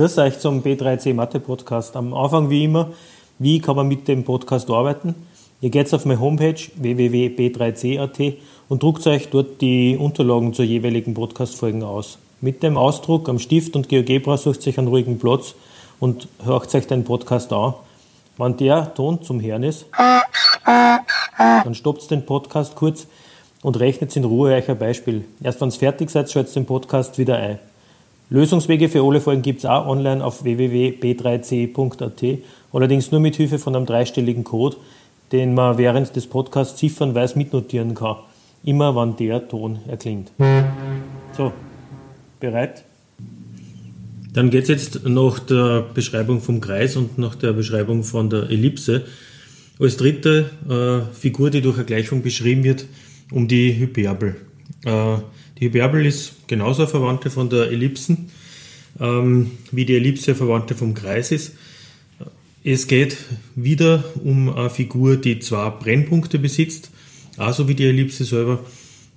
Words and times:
Grüß 0.00 0.16
euch 0.16 0.38
zum 0.38 0.62
B3C 0.62 1.12
Mathe 1.12 1.40
Podcast. 1.40 1.94
Am 1.94 2.14
Anfang 2.14 2.48
wie 2.48 2.64
immer, 2.64 2.88
wie 3.38 3.60
kann 3.60 3.76
man 3.76 3.86
mit 3.86 4.08
dem 4.08 4.24
Podcast 4.24 4.70
arbeiten? 4.70 5.14
Ihr 5.60 5.68
geht 5.68 5.92
auf 5.92 6.06
meine 6.06 6.18
Homepage 6.18 6.58
www.b3c.at 6.74 8.38
und 8.70 8.82
druckt 8.82 9.06
euch 9.06 9.28
dort 9.28 9.60
die 9.60 9.98
Unterlagen 9.98 10.54
zur 10.54 10.64
jeweiligen 10.64 11.12
Podcast-Folgen 11.12 11.82
aus. 11.82 12.16
Mit 12.40 12.62
dem 12.62 12.78
Ausdruck 12.78 13.28
am 13.28 13.38
Stift 13.38 13.76
und 13.76 13.90
GeoGebra 13.90 14.38
sucht 14.38 14.66
euch 14.66 14.78
einen 14.78 14.88
ruhigen 14.88 15.18
Platz 15.18 15.54
und 15.98 16.28
hört 16.42 16.74
euch 16.74 16.86
den 16.86 17.04
Podcast 17.04 17.52
an. 17.52 17.74
Wenn 18.38 18.56
der 18.56 18.94
Ton 18.94 19.22
zum 19.22 19.42
Hören 19.42 19.64
ist, 19.64 19.84
dann 20.64 21.74
stoppt 21.74 22.10
den 22.10 22.24
Podcast 22.24 22.74
kurz 22.74 23.06
und 23.60 23.78
rechnet 23.78 24.16
in 24.16 24.24
Ruhe 24.24 24.54
euch 24.54 24.70
ein 24.70 24.78
Beispiel. 24.78 25.26
Erst 25.42 25.60
wenn 25.60 25.68
es 25.68 25.76
fertig 25.76 26.08
seid, 26.08 26.30
schaltet 26.30 26.56
den 26.56 26.64
Podcast 26.64 27.18
wieder 27.18 27.36
ein. 27.36 27.58
Lösungswege 28.30 28.88
für 28.88 29.02
alle 29.02 29.20
Folgen 29.20 29.42
gibt 29.42 29.58
es 29.58 29.66
auch 29.66 29.86
online 29.86 30.24
auf 30.24 30.44
www.b3c.at, 30.44 32.38
allerdings 32.72 33.10
nur 33.10 33.20
mit 33.20 33.34
Hilfe 33.34 33.58
von 33.58 33.74
einem 33.74 33.86
dreistelligen 33.86 34.44
Code, 34.44 34.76
den 35.32 35.52
man 35.52 35.78
während 35.78 36.14
des 36.14 36.28
Podcasts 36.28 36.78
ziffernweise 36.78 37.36
mitnotieren 37.36 37.96
kann. 37.96 38.18
Immer 38.62 38.94
wann 38.94 39.16
der 39.16 39.48
Ton 39.48 39.80
erklingt. 39.88 40.30
So, 41.36 41.52
bereit? 42.38 42.84
Dann 44.32 44.50
geht 44.50 44.64
es 44.64 44.68
jetzt 44.68 45.08
nach 45.08 45.40
der 45.40 45.84
Beschreibung 45.92 46.40
vom 46.40 46.60
Kreis 46.60 46.94
und 46.94 47.18
nach 47.18 47.34
der 47.34 47.52
Beschreibung 47.52 48.04
von 48.04 48.30
der 48.30 48.48
Ellipse 48.48 49.06
als 49.80 49.96
dritte 49.96 50.50
äh, 50.68 51.14
Figur, 51.16 51.50
die 51.50 51.62
durch 51.62 51.78
eine 51.78 51.84
Gleichung 51.84 52.22
beschrieben 52.22 52.62
wird, 52.62 52.84
um 53.32 53.48
die 53.48 53.76
Hyperbel. 53.76 54.36
Äh, 54.84 55.16
die 55.60 55.66
Hyperbel 55.66 56.06
ist 56.06 56.48
genauso 56.48 56.82
eine 56.82 56.90
Verwandte 56.90 57.30
von 57.30 57.50
der 57.50 57.70
Ellipsen, 57.70 58.30
ähm, 58.98 59.52
wie 59.70 59.84
die 59.84 59.96
Ellipse 59.96 60.30
eine 60.30 60.38
Verwandte 60.38 60.74
vom 60.74 60.94
Kreis 60.94 61.30
ist. 61.30 61.52
Es 62.64 62.86
geht 62.86 63.16
wieder 63.54 64.04
um 64.24 64.54
eine 64.54 64.70
Figur, 64.70 65.16
die 65.16 65.38
zwei 65.38 65.70
Brennpunkte 65.70 66.38
besitzt, 66.38 66.90
also 67.36 67.68
wie 67.68 67.74
die 67.74 67.86
Ellipse 67.86 68.24
selber. 68.24 68.64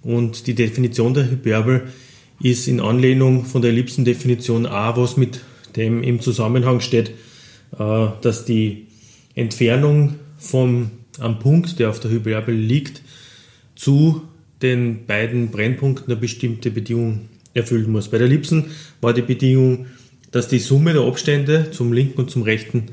Und 0.02 0.48
die 0.48 0.54
Definition 0.54 1.14
der 1.14 1.30
Hyperbel 1.32 1.88
ist 2.42 2.68
in 2.68 2.82
Anlehnung 2.82 3.46
von 3.46 3.62
der 3.62 3.72
Ellipsendefinition 3.72 4.66
A, 4.66 4.96
was 4.98 5.16
mit 5.16 5.42
dem 5.78 6.04
im 6.04 6.20
Zusammenhang 6.20 6.82
steht, 6.82 7.12
äh, 7.80 8.08
dass 8.22 8.44
die 8.46 8.88
Entfernung 9.34 10.16
vom 10.38 10.92
am 11.20 11.40
Punkt, 11.40 11.80
der 11.80 11.90
auf 11.90 12.00
der 12.00 12.12
Hyperbel 12.12 12.56
liegt, 12.56 13.02
zu 13.76 14.24
den 14.64 15.06
beiden 15.06 15.52
Brennpunkten 15.52 16.12
eine 16.12 16.20
bestimmte 16.20 16.72
Bedingung 16.72 17.30
erfüllen 17.54 17.92
muss. 17.92 18.10
Bei 18.10 18.18
der 18.18 18.28
Ellipsen 18.28 18.66
war 19.02 19.14
die 19.14 19.22
Bedingung, 19.22 19.88
dass 20.32 20.48
die 20.48 20.60
Summe 20.60 20.94
der 20.94 21.04
Abstände 21.04 21.70
zum 21.72 21.94
linken 21.94 22.22
und 22.22 22.32
zum 22.32 22.42
rechten 22.42 22.86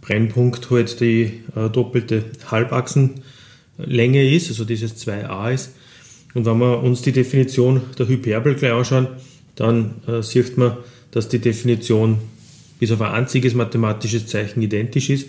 Brennpunkt 0.00 0.70
halt 0.70 1.00
die 1.00 1.32
äh, 1.54 1.68
doppelte 1.68 2.24
Halbachsenlänge 2.50 4.30
ist, 4.30 4.48
also 4.48 4.64
dieses 4.64 4.96
2a 5.06 5.52
ist. 5.52 5.72
Und 6.34 6.46
wenn 6.46 6.58
wir 6.58 6.82
uns 6.82 7.02
die 7.02 7.12
Definition 7.12 7.82
der 7.98 8.08
Hyperbel 8.08 8.54
gleich 8.54 8.72
anschauen, 8.72 9.08
dann 9.56 9.96
äh, 10.06 10.22
sieht 10.22 10.56
man, 10.56 10.76
dass 11.10 11.28
die 11.28 11.38
Definition 11.38 12.18
bis 12.78 12.92
auf 12.92 13.00
ein 13.00 13.12
einziges 13.12 13.54
mathematisches 13.54 14.26
Zeichen 14.26 14.62
identisch 14.62 15.10
ist. 15.10 15.28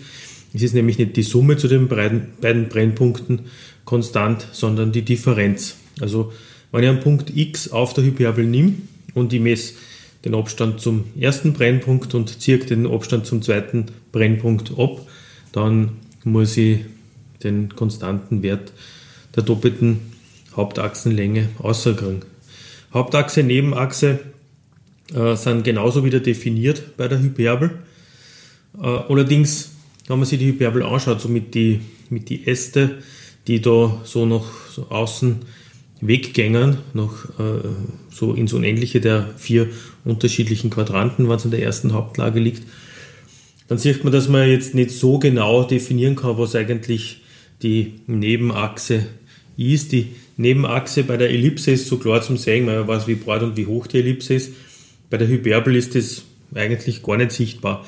Es 0.54 0.62
ist 0.62 0.74
nämlich 0.74 0.98
nicht 0.98 1.16
die 1.16 1.22
Summe 1.22 1.56
zu 1.56 1.66
den 1.66 1.88
beiden 1.88 2.68
Brennpunkten 2.68 3.40
konstant, 3.84 4.46
sondern 4.52 4.92
die 4.92 5.02
Differenz. 5.02 5.77
Also 6.00 6.32
wenn 6.72 6.82
ich 6.82 6.88
einen 6.88 7.00
Punkt 7.00 7.34
x 7.34 7.70
auf 7.70 7.94
der 7.94 8.04
Hyperbel 8.04 8.44
nehme 8.44 8.74
und 9.14 9.32
ich 9.32 9.40
messe 9.40 9.74
den 10.24 10.34
Abstand 10.34 10.80
zum 10.80 11.04
ersten 11.18 11.52
Brennpunkt 11.52 12.14
und 12.14 12.40
ziehe 12.40 12.58
den 12.58 12.86
Abstand 12.86 13.26
zum 13.26 13.42
zweiten 13.42 13.86
Brennpunkt 14.12 14.72
ab, 14.78 15.06
dann 15.52 15.92
muss 16.24 16.56
ich 16.56 16.80
den 17.42 17.74
konstanten 17.74 18.42
Wert 18.42 18.72
der 19.36 19.44
doppelten 19.44 20.00
Hauptachsenlänge 20.54 21.48
außerkriegen. 21.58 22.22
Hauptachse, 22.92 23.42
Nebenachse 23.42 24.18
äh, 25.14 25.36
sind 25.36 25.64
genauso 25.64 26.04
wieder 26.04 26.20
definiert 26.20 26.96
bei 26.96 27.06
der 27.06 27.20
Hyperbel. 27.20 27.70
Äh, 28.76 28.86
allerdings, 28.86 29.70
wenn 30.06 30.18
man 30.18 30.26
sich 30.26 30.38
die 30.38 30.46
Hyperbel 30.46 30.82
anschaut, 30.82 31.20
so 31.20 31.28
mit 31.28 31.54
die, 31.54 31.80
mit 32.10 32.28
die 32.28 32.46
Äste, 32.46 32.98
die 33.46 33.60
da 33.60 34.00
so 34.04 34.26
nach 34.26 34.44
so 34.70 34.88
außen 34.88 35.40
Weggängern, 36.00 36.78
noch 36.94 37.24
äh, 37.38 37.68
so 38.10 38.32
ins 38.32 38.52
Unendliche 38.52 39.00
der 39.00 39.30
vier 39.36 39.68
unterschiedlichen 40.04 40.70
Quadranten, 40.70 41.30
es 41.30 41.44
in 41.44 41.50
der 41.50 41.62
ersten 41.62 41.92
Hauptlage 41.92 42.40
liegt, 42.40 42.62
dann 43.68 43.78
sieht 43.78 44.02
man, 44.02 44.12
dass 44.12 44.28
man 44.28 44.48
jetzt 44.48 44.74
nicht 44.74 44.90
so 44.90 45.18
genau 45.18 45.62
definieren 45.62 46.16
kann, 46.16 46.38
was 46.38 46.54
eigentlich 46.54 47.22
die 47.62 48.00
Nebenachse 48.06 49.06
ist. 49.56 49.92
Die 49.92 50.08
Nebenachse 50.36 51.02
bei 51.04 51.16
der 51.16 51.30
Ellipse 51.30 51.72
ist 51.72 51.88
so 51.88 51.98
klar 51.98 52.22
zum 52.22 52.36
Sehen, 52.36 52.64
man 52.64 52.88
weiß, 52.88 53.06
wie 53.06 53.16
breit 53.16 53.42
und 53.42 53.56
wie 53.56 53.66
hoch 53.66 53.86
die 53.86 53.98
Ellipse 53.98 54.34
ist. 54.34 54.52
Bei 55.10 55.18
der 55.18 55.28
Hyperbel 55.28 55.76
ist 55.76 55.94
das 55.94 56.22
eigentlich 56.54 57.02
gar 57.02 57.16
nicht 57.16 57.32
sichtbar. 57.32 57.84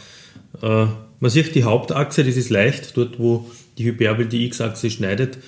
Äh, 0.60 0.86
man 1.20 1.30
sieht 1.30 1.54
die 1.54 1.64
Hauptachse, 1.64 2.24
das 2.24 2.36
ist 2.36 2.50
leicht, 2.50 2.96
dort 2.96 3.18
wo 3.18 3.50
die 3.78 3.84
Hyperbel 3.84 4.26
die 4.26 4.46
x-Achse 4.46 4.90
schneidet, 4.90 5.38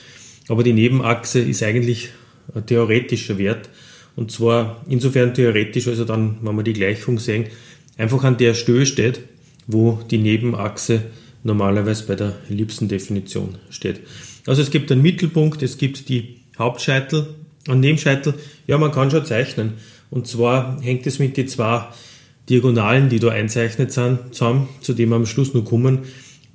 aber 0.49 0.63
die 0.63 0.73
Nebenachse 0.73 1.41
ist 1.41 1.63
eigentlich 1.63 2.11
theoretischer 2.67 3.39
Wert. 3.39 3.69
Und 4.17 4.31
zwar 4.31 4.85
insofern 4.89 5.35
theoretisch, 5.35 5.89
also 5.89 6.05
dann, 6.05 6.39
wenn 6.43 6.55
wir 6.55 6.63
die 6.63 6.75
Gleichung 6.75 7.19
sehen, 7.19 7.47
einfach 7.97 8.25
an 8.25 8.37
der 8.37 8.55
Stelle 8.55 8.87
steht, 8.87 9.21
wo 9.67 10.01
die 10.11 10.19
Nebenachse 10.19 11.03
normalerweise 11.45 12.07
bei 12.07 12.15
der 12.15 12.35
Ellipsendefinition 12.51 13.57
steht. 13.71 14.01
Also 14.47 14.63
es 14.63 14.71
gibt 14.71 14.91
einen 14.93 15.03
Mittelpunkt, 15.03 15.63
es 15.63 15.79
gibt 15.79 16.09
die 16.09 16.41
Hauptscheitel 16.59 17.35
und 17.69 17.81
Nebenscheitel. 17.81 18.35
Ja, 18.67 18.79
man 18.79 18.93
kann 18.93 19.11
schon 19.11 19.25
zeichnen. 19.25 19.75
Und 20.11 20.27
zwar 20.27 20.81
hängt 20.83 21.07
es 21.07 21.19
mit 21.19 21.37
den 21.37 21.49
zwei 21.49 21.89
Diagonalen, 22.49 23.09
die 23.09 23.19
da 23.19 23.29
einzeichnet 23.29 23.93
sind, 23.93 24.35
zusammen, 24.35 24.69
zu 24.81 24.93
dem 24.95 25.11
wir 25.11 25.17
am 25.17 25.27
Schluss 25.27 25.55
noch 25.55 25.65
kommen, 25.65 26.01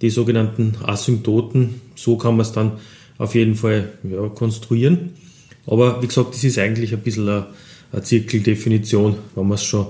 die 0.01 0.09
sogenannten 0.09 0.75
Asymptoten. 0.83 1.81
So 1.95 2.17
kann 2.17 2.35
man 2.35 2.45
es 2.45 2.51
dann 2.51 2.73
auf 3.17 3.35
jeden 3.35 3.55
Fall 3.55 3.89
ja, 4.03 4.27
konstruieren. 4.27 5.13
Aber 5.67 6.01
wie 6.01 6.07
gesagt, 6.07 6.33
das 6.33 6.43
ist 6.43 6.57
eigentlich 6.57 6.93
ein 6.93 7.01
bisschen 7.01 7.27
eine, 7.27 7.47
eine 7.91 8.03
Zirkeldefinition, 8.03 9.17
wenn 9.35 9.47
man 9.47 9.55
es 9.55 9.63
schon 9.63 9.87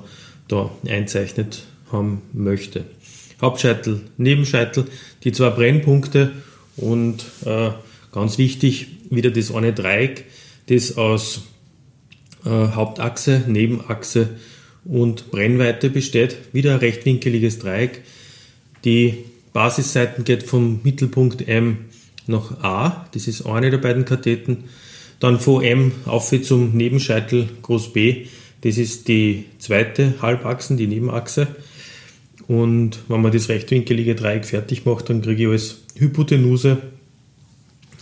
da 0.48 0.72
einzeichnet 0.88 1.64
haben 1.92 2.22
möchte. 2.34 2.86
Hauptscheitel, 3.42 4.02
Nebenscheitel, 4.18 4.86
die 5.24 5.32
zwei 5.32 5.52
Brennpunkte 5.52 6.32
und 6.76 7.26
äh, 7.46 7.70
ganz 8.12 8.38
wichtig, 8.38 8.88
wieder 9.10 9.30
das 9.30 9.54
eine 9.54 9.74
Dreieck, 9.74 10.26
das 10.68 10.98
aus 10.98 11.44
äh, 12.46 12.50
Hauptachse, 12.50 13.44
Nebenachse 13.48 14.30
und 14.86 15.32
Brennweite 15.32 15.90
besteht. 15.90 16.38
Wieder 16.52 16.74
ein 16.74 16.80
rechtwinkeliges 16.80 17.60
Dreieck. 17.60 18.02
Die 18.86 19.26
Basisseiten 19.54 20.24
geht 20.24 20.44
vom 20.44 20.80
Mittelpunkt 20.84 21.48
M 21.48 21.86
nach 22.26 22.64
A, 22.64 23.08
das 23.14 23.28
ist 23.28 23.46
eine 23.46 23.70
der 23.72 23.78
beiden 23.78 24.06
Katheten, 24.06 24.66
dann 25.20 25.40
von 25.40 25.64
M 25.64 25.92
auf 26.06 26.32
zum 26.44 26.76
Nebenscheitel 26.76 27.50
groß 27.62 27.94
B. 27.94 28.28
Das 28.62 28.78
ist 28.78 29.08
die 29.08 29.46
zweite 29.60 30.16
Halbachse, 30.22 30.76
die 30.76 30.88
Nebenachse. 30.88 31.48
Und 32.48 33.00
wenn 33.08 33.22
man 33.22 33.32
das 33.32 33.50
rechtwinkelige 33.50 34.16
Dreieck 34.16 34.46
fertig 34.46 34.86
macht, 34.86 35.10
dann 35.10 35.22
kriege 35.22 35.44
ich 35.44 35.50
als 35.50 35.78
Hypotenuse 35.96 36.78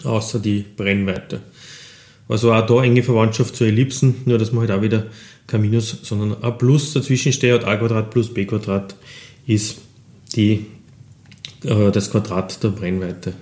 außer 0.03 0.39
die 0.39 0.63
Brennweite. 0.75 1.41
Also 2.27 2.53
auch 2.53 2.65
da 2.65 2.83
enge 2.83 3.03
Verwandtschaft 3.03 3.55
zu 3.55 3.65
Ellipsen, 3.65 4.15
nur 4.25 4.37
dass 4.37 4.51
man 4.51 4.61
halt 4.61 4.71
auch 4.71 4.81
wieder 4.81 5.07
kein 5.47 5.61
Minus, 5.61 5.99
sondern 6.03 6.43
ein 6.43 6.57
Plus 6.57 6.93
dazwischen 6.93 7.31
steht 7.31 7.53
und 7.53 7.65
a 7.65 7.75
Quadrat 7.75 8.09
plus 8.09 8.33
b 8.33 8.45
Quadrat 8.45 8.95
ist 9.45 9.77
die, 10.35 10.65
äh, 11.63 11.91
das 11.91 12.09
Quadrat 12.11 12.63
der 12.63 12.69
Brennweite. 12.69 13.33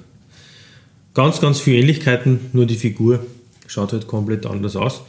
Ganz, 1.14 1.40
ganz 1.40 1.60
viele 1.60 1.78
Ähnlichkeiten, 1.78 2.40
nur 2.52 2.66
die 2.66 2.76
Figur 2.76 3.26
schaut 3.68 3.94
halt 3.94 4.08
komplett 4.08 4.46
anders 4.46 4.76
aus. 4.76 5.02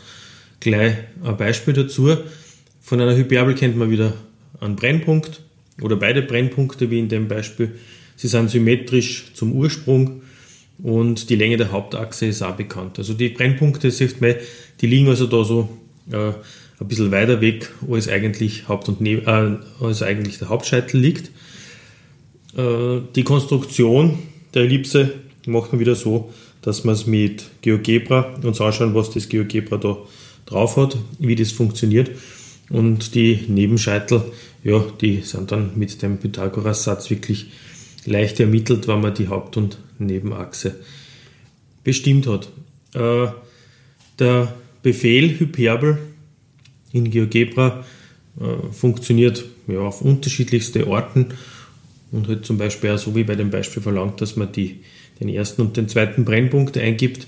Gleich 0.60 0.96
ein 1.22 1.36
Beispiel 1.36 1.74
dazu. 1.74 2.16
Von 2.80 3.00
einer 3.00 3.16
Hyperbel 3.16 3.54
kennt 3.54 3.76
man 3.76 3.90
wieder 3.90 4.14
einen 4.60 4.76
Brennpunkt 4.76 5.42
oder 5.80 5.96
beide 5.96 6.22
Brennpunkte 6.22 6.90
wie 6.90 6.98
in 6.98 7.08
dem 7.08 7.28
Beispiel. 7.28 7.72
Sie 8.16 8.28
sind 8.28 8.50
symmetrisch 8.50 9.32
zum 9.34 9.52
Ursprung 9.52 10.22
und 10.82 11.30
die 11.30 11.36
Länge 11.36 11.56
der 11.56 11.72
Hauptachse 11.72 12.26
ist 12.26 12.42
auch 12.42 12.56
bekannt. 12.56 12.98
Also 12.98 13.14
die 13.14 13.28
Brennpunkte, 13.28 13.90
sieht 13.90 14.20
man, 14.20 14.34
die 14.80 14.86
liegen 14.86 15.08
also 15.08 15.26
da 15.26 15.44
so 15.44 15.68
äh, 16.10 16.32
ein 16.80 16.88
bisschen 16.88 17.10
weiter 17.10 17.40
weg, 17.40 17.70
als 17.90 18.08
eigentlich, 18.08 18.68
Haupt 18.68 18.88
und 18.88 19.00
ne 19.00 19.22
äh, 19.26 19.84
als 19.84 20.02
eigentlich 20.02 20.38
der 20.38 20.48
Hauptscheitel 20.48 20.98
liegt. 20.98 21.30
Äh, 22.56 23.00
die 23.14 23.24
Konstruktion 23.24 24.18
der 24.54 24.62
Ellipse 24.62 25.12
macht 25.46 25.72
man 25.72 25.80
wieder 25.80 25.94
so, 25.94 26.32
dass 26.64 26.82
man 26.82 26.94
es 26.94 27.06
mit 27.06 27.44
GeoGebra 27.60 28.36
uns 28.42 28.60
anschauen, 28.60 28.94
was 28.94 29.10
das 29.10 29.28
GeoGebra 29.28 29.76
da 29.76 29.98
drauf 30.46 30.76
hat, 30.76 30.96
wie 31.18 31.36
das 31.36 31.52
funktioniert. 31.52 32.10
und 32.70 33.14
die 33.14 33.40
Nebenscheitel, 33.48 34.22
ja, 34.62 34.82
die 35.00 35.20
sind 35.20 35.52
dann 35.52 35.72
mit 35.76 36.00
dem 36.00 36.16
Pythagoras-Satz 36.16 37.10
wirklich 37.10 37.48
leicht 38.06 38.40
ermittelt, 38.40 38.88
wenn 38.88 39.02
man 39.02 39.12
die 39.12 39.28
Haupt- 39.28 39.58
und 39.58 39.78
Nebenachse 39.98 40.76
bestimmt 41.84 42.26
hat. 42.26 42.48
Äh, 42.94 43.30
der 44.18 44.54
Befehl 44.82 45.38
Hyperbel 45.38 45.98
in 46.92 47.10
GeoGebra 47.10 47.84
äh, 48.40 48.72
funktioniert 48.72 49.44
ja, 49.66 49.80
auf 49.80 50.00
unterschiedlichste 50.00 50.86
Orten 50.86 51.34
und 52.10 52.28
halt 52.28 52.46
zum 52.46 52.56
Beispiel 52.56 52.90
auch 52.90 52.98
so 52.98 53.14
wie 53.14 53.24
bei 53.24 53.34
dem 53.34 53.50
Beispiel 53.50 53.82
verlangt, 53.82 54.20
dass 54.20 54.36
man 54.36 54.52
die, 54.52 54.80
den 55.20 55.28
ersten 55.28 55.62
und 55.62 55.76
den 55.76 55.88
zweiten 55.88 56.24
Brennpunkt 56.24 56.76
eingibt 56.76 57.26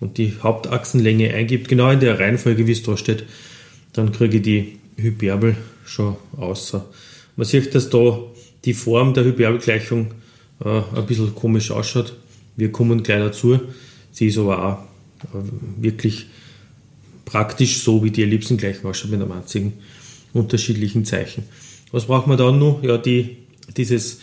und 0.00 0.18
die 0.18 0.34
Hauptachsenlänge 0.42 1.32
eingibt, 1.34 1.68
genau 1.68 1.90
in 1.90 2.00
der 2.00 2.18
Reihenfolge, 2.18 2.66
wie 2.66 2.72
es 2.72 2.82
da 2.82 2.96
steht, 2.96 3.24
dann 3.92 4.12
kriege 4.12 4.38
ich 4.38 4.42
die 4.42 4.78
Hyperbel 4.96 5.56
schon 5.84 6.16
außer. 6.36 6.86
Man 7.36 7.46
sieht, 7.46 7.74
dass 7.74 7.90
da 7.90 8.18
die 8.64 8.74
Form 8.74 9.14
der 9.14 9.24
Hyperbelgleichung 9.24 10.12
äh, 10.64 10.82
ein 10.94 11.06
bisschen 11.06 11.34
komisch 11.34 11.70
ausschaut. 11.70 12.14
Wir 12.56 12.70
kommen 12.70 13.02
gleich 13.02 13.20
dazu. 13.20 13.60
Sie 14.12 14.26
ist 14.26 14.38
aber 14.38 14.64
auch 14.64 14.78
äh, 15.34 15.42
wirklich 15.78 16.26
praktisch 17.24 17.78
so, 17.78 18.02
wie 18.04 18.10
die 18.10 18.22
Ellipsengleichung 18.22 18.90
ausschaut 18.90 19.10
mit 19.10 19.22
einem 19.22 19.32
einzigen 19.32 19.74
unterschiedlichen 20.32 21.04
Zeichen. 21.04 21.44
Was 21.92 22.06
braucht 22.06 22.26
man 22.26 22.38
dann 22.38 22.58
noch? 22.58 22.82
Ja, 22.82 22.98
die, 22.98 23.38
dieses 23.76 24.20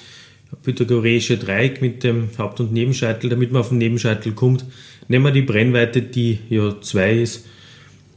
pythagoreische 0.64 1.38
Dreieck 1.38 1.82
mit 1.82 2.04
dem 2.04 2.30
Haupt- 2.38 2.60
und 2.60 2.74
Nebenscheitel, 2.74 3.30
damit 3.30 3.52
man 3.52 3.62
auf 3.62 3.70
den 3.70 3.78
Nebenscheitel 3.78 4.34
kommt. 4.34 4.66
Nehmen 5.08 5.26
wir 5.26 5.32
die 5.32 5.42
Brennweite, 5.42 6.02
die 6.02 6.40
ja 6.50 6.80
2 6.80 7.14
ist 7.14 7.46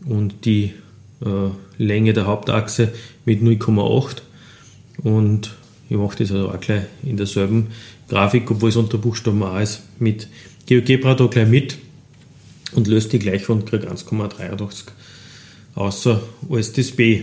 und 0.05 0.44
die 0.44 0.73
äh, 1.25 1.50
Länge 1.79 2.12
der 2.12 2.27
Hauptachse 2.27 2.93
mit 3.25 3.43
0,8 3.43 4.23
und 5.03 5.55
ich 5.88 5.97
mache 5.97 6.19
das 6.19 6.31
also 6.31 6.50
auch 6.50 6.61
gleich 6.61 6.85
in 7.03 7.17
derselben 7.17 7.69
Grafik, 8.09 8.50
obwohl 8.50 8.69
es 8.69 8.77
unter 8.77 8.99
Buchstaben 8.99 9.43
A 9.43 9.61
ist, 9.61 9.82
mit 9.99 10.29
GeoGebra 10.67 11.15
da 11.15 11.27
gleich 11.27 11.49
mit 11.49 11.79
und 12.73 12.87
löst 12.87 13.12
die 13.12 13.19
Gleichung 13.19 13.61
und 13.61 13.67
kriege 13.67 13.91
1,83 13.91 14.85
außer 15.75 16.23
als 16.49 16.73
das 16.73 16.93
B. 16.93 17.23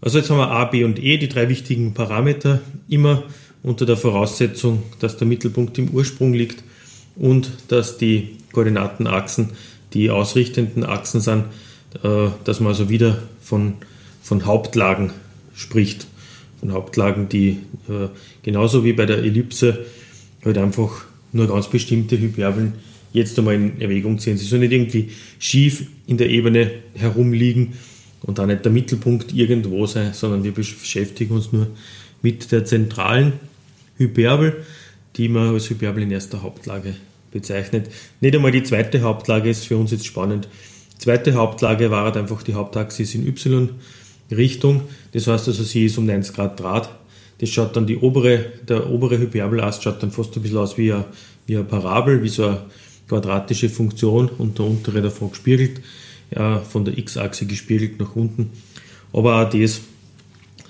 Also 0.00 0.18
jetzt 0.18 0.30
haben 0.30 0.38
wir 0.38 0.50
A, 0.50 0.64
B 0.64 0.84
und 0.84 1.02
E, 1.02 1.18
die 1.18 1.28
drei 1.28 1.48
wichtigen 1.48 1.94
Parameter, 1.94 2.60
immer 2.88 3.24
unter 3.62 3.86
der 3.86 3.96
Voraussetzung, 3.96 4.82
dass 5.00 5.16
der 5.16 5.26
Mittelpunkt 5.26 5.78
im 5.78 5.90
Ursprung 5.90 6.32
liegt 6.32 6.62
und 7.16 7.50
dass 7.68 7.98
die 7.98 8.36
Koordinatenachsen 8.52 9.50
die 9.92 10.10
ausrichtenden 10.10 10.84
Achsen 10.84 11.20
sind, 11.20 11.44
äh, 12.02 12.28
dass 12.44 12.60
man 12.60 12.68
also 12.68 12.88
wieder 12.88 13.22
von, 13.40 13.74
von 14.22 14.46
Hauptlagen 14.46 15.12
spricht. 15.54 16.06
Von 16.60 16.72
Hauptlagen, 16.72 17.28
die 17.28 17.58
äh, 17.88 18.08
genauso 18.42 18.84
wie 18.84 18.92
bei 18.92 19.06
der 19.06 19.18
Ellipse 19.18 19.86
halt 20.44 20.58
einfach 20.58 21.04
nur 21.32 21.48
ganz 21.48 21.68
bestimmte 21.68 22.18
Hyperbeln 22.18 22.74
jetzt 23.12 23.38
einmal 23.38 23.54
in 23.54 23.80
Erwägung 23.80 24.18
ziehen. 24.18 24.36
Sie 24.36 24.44
sollen 24.44 24.62
nicht 24.62 24.72
irgendwie 24.72 25.10
schief 25.38 25.86
in 26.06 26.16
der 26.16 26.30
Ebene 26.30 26.70
herumliegen 26.94 27.74
und 28.22 28.38
da 28.38 28.46
nicht 28.46 28.64
der 28.64 28.72
Mittelpunkt 28.72 29.32
irgendwo 29.34 29.86
sein, 29.86 30.12
sondern 30.12 30.44
wir 30.44 30.52
beschäftigen 30.52 31.34
uns 31.34 31.52
nur 31.52 31.68
mit 32.22 32.52
der 32.52 32.64
zentralen 32.64 33.32
Hyperbel, 34.00 34.64
die 35.16 35.28
man 35.28 35.52
als 35.52 35.68
Hyperbel 35.68 36.02
in 36.02 36.10
erster 36.10 36.42
Hauptlage 36.42 36.94
bezeichnet. 37.30 37.90
Nicht 38.20 38.34
einmal 38.34 38.50
die 38.50 38.62
zweite 38.62 39.02
Hauptlage 39.02 39.50
ist 39.50 39.66
für 39.66 39.76
uns 39.76 39.90
jetzt 39.90 40.06
spannend. 40.06 40.48
Die 40.94 40.98
zweite 40.98 41.34
Hauptlage 41.34 41.90
war 41.90 42.04
halt 42.04 42.16
einfach 42.16 42.42
die 42.42 42.54
Hauptachse 42.54 43.02
in 43.02 43.26
Y-Richtung. 43.26 44.82
Das 45.12 45.26
heißt 45.26 45.48
also, 45.48 45.62
sie 45.62 45.84
ist 45.84 45.98
um 45.98 46.06
90 46.06 46.34
Grad 46.34 46.58
Draht. 46.58 46.90
Das 47.38 47.50
schaut 47.50 47.76
dann 47.76 47.86
die 47.86 47.98
obere, 47.98 48.46
der 48.68 48.90
obere 48.90 49.18
Hyperbelast 49.18 49.82
schaut 49.82 50.02
dann 50.02 50.10
fast 50.10 50.34
ein 50.36 50.42
bisschen 50.42 50.58
aus 50.58 50.76
wie 50.76 50.92
eine, 50.92 51.04
wie 51.46 51.56
eine 51.56 51.64
Parabel, 51.64 52.22
wie 52.22 52.28
so 52.28 52.46
eine 52.46 52.62
quadratische 53.08 53.68
Funktion 53.68 54.28
und 54.28 54.58
der 54.58 54.66
untere 54.66 55.02
davon 55.02 55.30
gespiegelt, 55.30 55.80
ja, 56.34 56.60
von 56.60 56.84
der 56.84 56.96
x-Achse 56.96 57.46
gespiegelt 57.46 57.98
nach 57.98 58.14
unten. 58.14 58.50
Aber 59.12 59.42
auch 59.42 59.50
das 59.50 59.80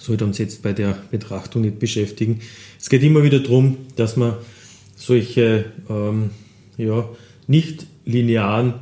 sollte 0.01 0.25
uns 0.25 0.39
jetzt 0.39 0.63
bei 0.63 0.73
der 0.73 0.97
Betrachtung 1.11 1.63
nicht 1.63 1.79
beschäftigen. 1.79 2.41
Es 2.81 2.89
geht 2.89 3.03
immer 3.03 3.23
wieder 3.23 3.39
darum, 3.39 3.77
dass 3.97 4.17
man 4.17 4.35
solche 4.97 5.67
ähm, 5.89 6.31
ja, 6.79 7.09
nicht 7.47 7.87
linearen 8.07 8.75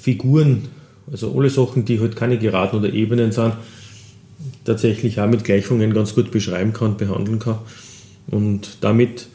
Figuren, 0.00 0.68
also 1.10 1.36
alle 1.36 1.50
Sachen, 1.50 1.84
die 1.84 1.98
halt 1.98 2.14
keine 2.14 2.38
Geraden 2.38 2.78
oder 2.78 2.92
Ebenen 2.92 3.32
sind, 3.32 3.54
tatsächlich 4.64 5.20
auch 5.20 5.28
mit 5.28 5.42
Gleichungen 5.42 5.92
ganz 5.92 6.14
gut 6.14 6.30
beschreiben 6.30 6.72
kann, 6.72 6.96
behandeln 6.96 7.40
kann 7.40 7.58
und 8.28 8.78
damit 8.80 9.26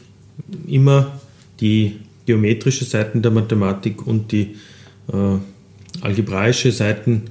immer 0.66 1.20
die 1.60 1.96
geometrische 2.24 2.86
Seiten 2.86 3.20
der 3.20 3.30
Mathematik 3.30 4.06
und 4.06 4.32
die 4.32 4.56
äh, 5.12 5.38
algebraische 6.00 6.72
Seiten 6.72 7.24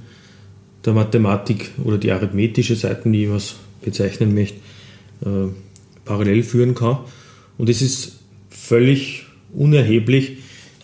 der 0.86 0.94
Mathematik 0.94 1.72
oder 1.84 1.98
die 1.98 2.12
arithmetische 2.12 2.76
Seiten, 2.76 3.12
wie 3.12 3.26
man 3.26 3.36
es 3.36 3.56
bezeichnen 3.82 4.34
möchte, 4.34 4.58
äh, 5.24 5.48
parallel 6.04 6.42
führen 6.42 6.74
kann. 6.74 6.98
Und 7.58 7.68
es 7.68 7.82
ist 7.82 8.20
völlig 8.50 9.26
unerheblich, 9.52 10.38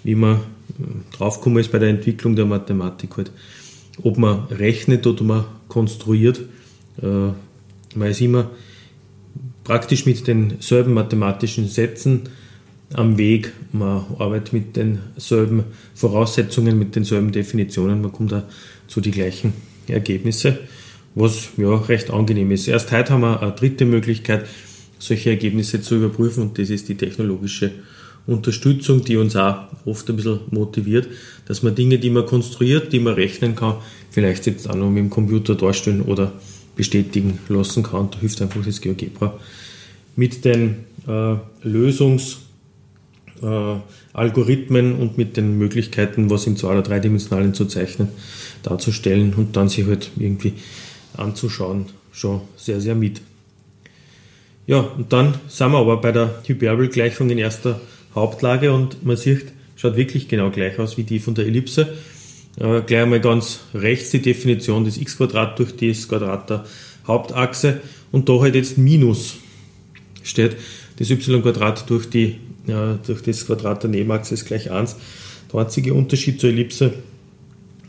wie 0.05 0.17
man 0.17 0.37
äh, 0.37 1.17
draufgekommen 1.17 1.61
ist 1.61 1.73
bei 1.73 1.79
der 1.79 1.89
Entwicklung 1.89 2.37
der 2.37 2.47
Mathematik 2.47 3.17
halt. 3.17 3.31
Ob 4.03 4.19
man 4.19 4.47
rechnet 4.47 5.07
oder 5.07 5.23
man 5.23 5.45
konstruiert, 5.69 6.41
äh, 7.01 7.31
man 7.95 8.09
ist 8.09 8.21
immer 8.21 8.51
praktisch 9.65 10.07
mit 10.07 10.27
denselben 10.27 10.95
mathematischen 10.95 11.69
Sätzen 11.69 12.23
am 12.95 13.19
Weg. 13.19 13.53
Man 13.73 14.05
arbeitet 14.19 14.53
mit 14.53 14.77
denselben 14.77 15.65
Voraussetzungen, 15.95 16.79
mit 16.79 16.97
denselben 16.97 17.33
Definitionen. 17.33 18.03
Man 18.03 18.13
kommt 18.13 18.33
da 18.33 18.45
zu 18.89 19.01
den 19.01 19.13
gleichen 19.13 19.53
Ergebnisse, 19.89 20.59
was 21.15 21.49
ja 21.57 21.75
recht 21.75 22.11
angenehm 22.11 22.51
ist. 22.51 22.69
Erst 22.69 22.93
heute 22.93 23.13
haben 23.13 23.23
wir 23.23 23.43
eine 23.43 23.53
dritte 23.53 23.85
Möglichkeit, 23.85 24.47
solche 24.99 25.31
Ergebnisse 25.31 25.81
zu 25.81 25.97
überprüfen 25.97 26.45
und 26.45 26.59
das 26.59 26.71
ist 26.71 26.89
die 26.89 26.95
technologische 26.95 27.73
Unterstützung, 28.27 29.05
die 29.05 29.17
uns 29.17 29.35
auch 29.35 29.65
oft 29.85 30.09
ein 30.09 30.17
bisschen 30.17 30.41
motiviert, 30.51 31.09
dass 31.47 31.63
man 31.63 31.75
Dinge, 31.75 31.99
die 31.99 32.11
man 32.11 32.25
konstruiert, 32.25 32.93
die 32.93 33.01
man 33.01 33.15
rechnen 33.15 33.57
kann, 33.57 33.77
vielleicht 34.11 34.47
jetzt 34.47 34.71
auch 34.71 34.77
noch 34.77 34.91
mit 34.91 34.99
dem 34.99 35.11
Computer 35.11 35.57
darstellen 35.57 36.03
oder 36.03 36.33
bestätigen 36.77 37.39
lassen 37.49 37.83
kann. 37.83 38.11
Da 38.13 38.21
hilft 38.21 38.41
einfach 38.41 38.65
das 38.65 38.81
GeoGebra 38.81 39.39
mit 40.15 40.45
den 40.45 40.85
äh, 41.07 41.37
Lösungs- 41.67 42.42
äh, 43.43 43.77
Algorithmen 44.13 44.95
und 44.95 45.19
mit 45.19 45.37
den 45.37 45.59
Möglichkeiten, 45.59 46.31
was 46.31 46.47
in 46.47 46.57
zwei- 46.57 46.71
oder 46.71 46.83
dreidimensionalen 46.83 47.55
zu 47.55 47.67
zeichnen, 47.67 48.09
darzustellen 48.63 49.35
und 49.35 49.57
dann 49.57 49.69
sich 49.69 49.87
halt 49.87 50.11
irgendwie 50.17 50.55
anzuschauen, 51.17 51.87
schon 52.13 52.43
sehr, 52.57 52.81
sehr 52.81 52.95
mit. 52.95 53.21
Ja, 54.67 54.81
und 54.81 55.13
dann 55.13 55.35
sind 55.49 55.73
wir 55.73 55.79
aber 55.79 56.01
bei 56.01 56.13
der 56.13 56.43
Hyperbelgleichung 56.47 57.29
in 57.31 57.39
erster 57.39 57.81
Hauptlage 58.15 58.73
und 58.73 59.05
man 59.05 59.17
sieht, 59.17 59.47
schaut 59.77 59.97
wirklich 59.97 60.29
genau 60.29 60.51
gleich 60.51 60.79
aus 60.79 60.97
wie 60.97 61.03
die 61.03 61.19
von 61.19 61.35
der 61.35 61.47
Ellipse. 61.47 61.93
Äh, 62.59 62.83
gleich 62.83 63.03
einmal 63.03 63.21
ganz 63.21 63.61
rechts 63.75 64.11
die 64.11 64.23
Definition 64.23 64.85
des 64.85 64.99
x 64.99 65.17
Quadrat 65.17 65.59
durch 65.59 65.77
das 65.77 66.09
Quadrat 66.09 66.51
der 66.51 66.65
Hauptachse 67.07 67.81
und 68.13 68.29
da 68.29 68.41
halt 68.41 68.55
jetzt 68.55 68.79
Minus 68.79 69.37
steht 70.23 70.57
das 70.99 71.11
y 71.11 71.43
Quadrat 71.43 71.89
durch 71.91 72.09
die 72.09 72.39
ja, 72.67 72.99
durch 73.07 73.23
das 73.23 73.47
Quadrat 73.47 73.83
der 73.83 73.91
Nebenachse 73.91 74.35
ist 74.35 74.47
gleich 74.47 74.71
1. 74.71 74.97
Der 75.53 75.61
einzige 75.61 75.95
Unterschied 75.95 76.41
zur 76.41 76.51
Ellipse 76.51 76.93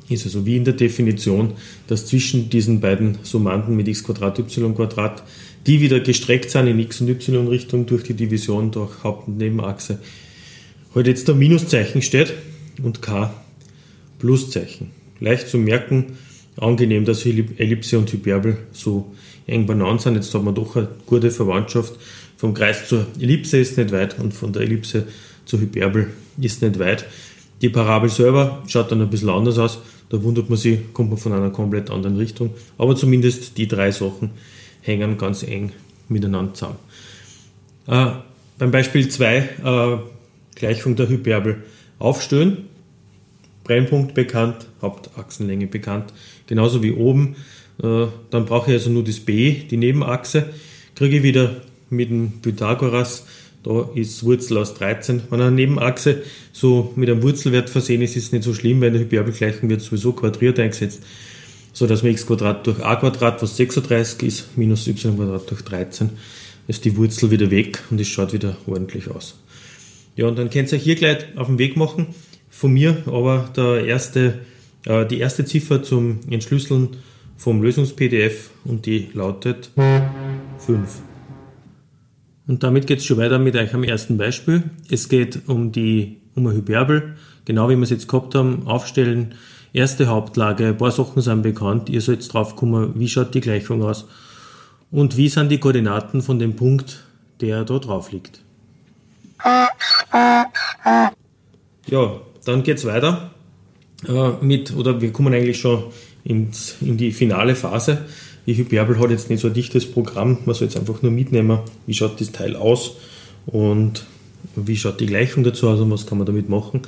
ist 0.09 0.25
also 0.25 0.45
wie 0.45 0.57
in 0.57 0.65
der 0.65 0.73
Definition, 0.73 1.53
dass 1.87 2.05
zwischen 2.05 2.49
diesen 2.49 2.81
beiden 2.81 3.17
Summanden 3.23 3.75
mit 3.75 3.87
x 3.87 4.03
Quadrat, 4.03 4.39
y 4.39 4.75
Quadrat, 4.75 5.23
die 5.65 5.79
wieder 5.79 5.99
gestreckt 5.99 6.49
sind 6.49 6.67
in 6.67 6.79
x 6.79 7.01
und 7.01 7.09
y 7.09 7.47
Richtung 7.47 7.85
durch 7.85 8.03
die 8.03 8.13
Division 8.13 8.71
durch 8.71 9.03
Haupt- 9.03 9.27
und 9.27 9.37
Nebenachse, 9.37 9.99
heute 10.93 11.09
jetzt 11.09 11.27
der 11.27 11.35
Minuszeichen 11.35 12.01
steht 12.01 12.33
und 12.81 13.01
k 13.01 13.33
Pluszeichen. 14.19 14.91
Leicht 15.19 15.47
zu 15.49 15.57
merken, 15.57 16.17
angenehm, 16.57 17.05
dass 17.05 17.25
Ellipse 17.25 17.97
und 17.97 18.11
Hyperbel 18.11 18.57
so 18.71 19.13
eng 19.47 19.65
benannt 19.65 20.01
sind. 20.01 20.15
Jetzt 20.15 20.33
haben 20.33 20.45
wir 20.45 20.53
doch 20.53 20.75
eine 20.75 20.87
gute 21.05 21.31
Verwandtschaft 21.31 21.93
vom 22.43 22.53
Kreis 22.53 22.89
zur 22.89 23.07
Ellipse 23.21 23.57
ist 23.57 23.77
nicht 23.77 23.93
weit 23.93 24.19
und 24.19 24.33
von 24.33 24.51
der 24.51 24.63
Ellipse 24.63 25.07
zur 25.45 25.62
Hyperbel 25.62 26.09
ist 26.41 26.62
nicht 26.62 26.77
weit. 26.77 27.05
Die 27.62 27.69
Parabel 27.69 28.09
selber 28.09 28.62
schaut 28.67 28.91
dann 28.91 29.01
ein 29.01 29.09
bisschen 29.09 29.29
anders 29.29 29.57
aus. 29.57 29.79
Da 30.09 30.21
wundert 30.21 30.50
man 30.50 30.57
sich, 30.57 30.91
kommt 30.91 31.09
man 31.09 31.17
von 31.17 31.31
einer 31.31 31.51
komplett 31.51 31.89
anderen 31.89 32.17
Richtung. 32.17 32.53
Aber 32.77 32.97
zumindest 32.97 33.57
die 33.57 33.69
drei 33.69 33.91
Sachen 33.91 34.31
hängen 34.81 35.17
ganz 35.17 35.43
eng 35.43 35.71
miteinander 36.09 36.53
zusammen. 36.53 36.79
Äh, 37.88 38.07
beim 38.57 38.71
Beispiel 38.71 39.07
2 39.07 39.38
äh, 39.38 39.97
Gleichung 40.55 40.97
der 40.97 41.07
Hyperbel 41.07 41.63
aufstellen. 41.97 42.65
Brennpunkt 43.63 44.15
bekannt, 44.15 44.67
Hauptachsenlänge 44.81 45.67
bekannt, 45.67 46.12
genauso 46.45 46.83
wie 46.83 46.91
oben. 46.91 47.38
Äh, 47.81 48.07
dann 48.31 48.43
brauche 48.43 48.69
ich 48.69 48.79
also 48.79 48.89
nur 48.89 49.05
das 49.05 49.21
B, 49.21 49.62
die 49.71 49.77
Nebenachse, 49.77 50.50
kriege 50.93 51.15
ich 51.19 51.23
wieder 51.23 51.62
mit 51.95 52.09
dem 52.09 52.41
Pythagoras, 52.41 53.25
da 53.63 53.89
ist 53.95 54.23
Wurzel 54.23 54.57
aus 54.57 54.73
13. 54.73 55.23
Wenn 55.29 55.41
eine 55.41 55.51
Nebenachse 55.51 56.23
so 56.51 56.91
mit 56.95 57.09
einem 57.09 57.23
Wurzelwert 57.23 57.69
versehen 57.69 58.01
ist, 58.01 58.17
ist 58.17 58.25
es 58.25 58.31
nicht 58.33 58.43
so 58.43 58.53
schlimm, 58.53 58.81
weil 58.81 58.88
in 58.89 58.93
der 58.93 59.01
Hyperbelgleichung 59.03 59.69
wird 59.69 59.81
sowieso 59.81 60.12
quadriert 60.12 60.59
eingesetzt, 60.59 61.01
so 61.71 61.88
dass 61.88 62.03
man 62.03 62.12
x 62.12 62.25
durch 62.25 62.41
a 62.43 63.01
was 63.41 63.57
36 63.57 64.27
ist, 64.27 64.57
minus 64.57 64.88
y 64.88 65.15
durch 65.47 65.62
13, 65.62 66.09
ist 66.67 66.83
die 66.83 66.95
Wurzel 66.97 67.31
wieder 67.31 67.50
weg 67.51 67.79
und 67.89 68.01
es 68.01 68.07
schaut 68.07 68.33
wieder 68.33 68.57
ordentlich 68.67 69.09
aus. 69.09 69.35
Ja, 70.15 70.27
und 70.27 70.38
dann 70.38 70.50
könnt 70.50 70.71
ihr 70.71 70.77
hier 70.77 70.95
gleich 70.95 71.25
auf 71.35 71.47
den 71.47 71.57
Weg 71.57 71.75
machen. 71.75 72.07
Von 72.50 72.73
mir 72.73 73.03
aber 73.07 73.50
der 73.55 73.85
erste, 73.85 74.39
äh, 74.85 75.05
die 75.07 75.19
erste 75.19 75.43
Ziffer 75.43 75.81
zum 75.81 76.19
Entschlüsseln 76.29 76.89
vom 77.35 77.63
Lösungs-PDF 77.63 78.51
und 78.63 78.85
die 78.85 79.09
lautet 79.13 79.71
5. 80.59 81.12
Und 82.45 82.63
damit 82.63 82.88
geht 82.88 83.00
es 83.00 83.05
schon 83.05 83.17
weiter 83.17 83.39
mit 83.39 83.55
euch 83.55 83.73
am 83.73 83.83
ersten 83.83 84.17
Beispiel. 84.17 84.63
Es 84.89 85.07
geht 85.09 85.47
um 85.47 85.71
die 85.71 86.17
um 86.35 86.47
eine 86.47 86.55
Hyperbel, 86.55 87.15
genau 87.45 87.69
wie 87.69 87.75
wir 87.75 87.83
es 87.83 87.89
jetzt 87.89 88.07
gehabt 88.07 88.35
haben, 88.35 88.65
aufstellen, 88.65 89.35
erste 89.71 90.07
Hauptlage, 90.07 90.67
ein 90.67 90.77
paar 90.77 90.91
Sachen 90.91 91.21
sind 91.21 91.41
bekannt, 91.41 91.89
ihr 91.89 92.01
sollt 92.01 92.31
drauf 92.33 92.55
kommen, 92.55 92.93
wie 92.95 93.07
schaut 93.07 93.33
die 93.33 93.41
Gleichung 93.41 93.83
aus 93.83 94.07
und 94.91 95.17
wie 95.17 95.29
sind 95.29 95.50
die 95.50 95.59
Koordinaten 95.59 96.21
von 96.21 96.39
dem 96.39 96.55
Punkt, 96.55 97.03
der 97.41 97.65
da 97.65 97.79
drauf 97.79 98.12
liegt. 98.12 98.41
Ja, 101.88 102.21
dann 102.45 102.63
geht 102.63 102.77
es 102.77 102.85
weiter 102.85 103.31
äh, 104.07 104.31
mit, 104.41 104.75
oder 104.75 105.01
wir 105.01 105.12
kommen 105.12 105.33
eigentlich 105.33 105.59
schon 105.59 105.85
ins, 106.23 106.77
in 106.81 106.97
die 106.97 107.12
finale 107.12 107.55
Phase. 107.55 108.05
Die 108.45 108.55
Hyperbel 108.55 109.00
hat 109.00 109.09
jetzt 109.09 109.29
nicht 109.29 109.39
so 109.39 109.47
ein 109.47 109.53
dichtes 109.53 109.89
Programm, 109.89 110.39
man 110.45 110.55
soll 110.55 110.67
jetzt 110.67 110.77
einfach 110.77 111.01
nur 111.01 111.12
mitnehmen, 111.12 111.59
wie 111.85 111.93
schaut 111.93 112.19
das 112.19 112.31
Teil 112.31 112.55
aus 112.55 112.97
und 113.45 114.05
wie 114.55 114.75
schaut 114.75 115.00
die 115.00 115.05
Gleichung 115.05 115.43
dazu 115.43 115.69
aus 115.69 115.79
und 115.79 115.89
was 115.91 116.05
kann 116.05 116.17
man 116.17 116.27
damit 116.27 116.50
machen. 116.50 116.81